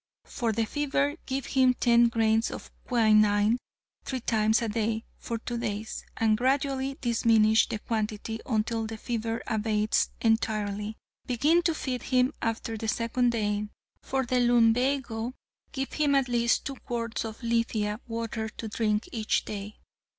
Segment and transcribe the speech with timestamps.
[0.25, 3.59] For the fever, give him ten grains of quinine
[4.03, 9.43] three times a day for two days and gradually diminish the quantity until the fever
[9.45, 10.97] abates entirely.
[11.27, 13.67] Begin to feed him after the second day.
[14.01, 15.35] For the lumbago,
[15.71, 19.77] give him at least two quarts of lithia water to drink each day.